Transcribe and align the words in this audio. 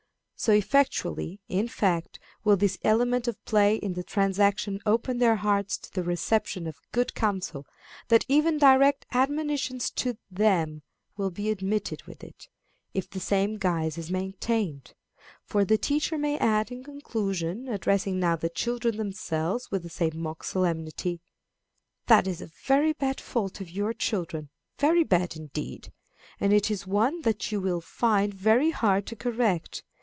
So 0.41 0.53
effectually, 0.53 1.39
in 1.49 1.67
fact, 1.67 2.17
will 2.43 2.57
this 2.57 2.79
element 2.83 3.27
of 3.27 3.45
play 3.45 3.75
in 3.75 3.93
the 3.93 4.03
transaction 4.03 4.79
open 4.87 5.19
their 5.19 5.35
hearts 5.35 5.77
to 5.77 5.93
the 5.93 6.01
reception 6.01 6.65
of 6.65 6.79
good 6.91 7.13
counsel, 7.13 7.67
that 8.07 8.25
even 8.27 8.57
direct 8.57 9.05
admonitions 9.13 9.91
to 10.01 10.17
them 10.31 10.81
will 11.15 11.29
be 11.29 11.51
admitted 11.51 12.01
with 12.05 12.23
it, 12.23 12.47
if 12.91 13.07
the 13.07 13.19
same 13.19 13.59
guise 13.59 13.99
is 13.99 14.09
maintained; 14.09 14.95
for 15.43 15.63
the 15.63 15.77
teacher 15.77 16.17
may 16.17 16.39
add, 16.39 16.71
in 16.71 16.83
conclusion, 16.83 17.67
addressing 17.67 18.19
now 18.19 18.35
the 18.35 18.49
children 18.49 18.97
themselves 18.97 19.69
with 19.69 19.83
the 19.83 19.89
same 19.89 20.17
mock 20.19 20.43
solemnity: 20.43 21.21
"That 22.07 22.25
is 22.25 22.41
a 22.41 22.49
very 22.65 22.93
bad 22.93 23.21
fault 23.21 23.61
of 23.61 23.69
your 23.69 23.93
children 23.93 24.49
very 24.79 25.03
bad, 25.03 25.35
indeed. 25.35 25.93
And 26.39 26.51
it 26.51 26.71
is 26.71 26.87
one 26.87 27.21
that 27.21 27.51
you 27.51 27.61
will 27.61 27.79
find 27.81 28.33
very 28.33 28.71
hard 28.71 29.05
to 29.05 29.15
correct. 29.15 29.83